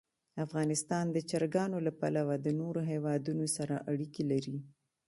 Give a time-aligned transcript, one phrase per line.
[0.45, 4.57] افغانستان د چرګانو له پلوه له نورو هېوادونو سره اړیکې لري.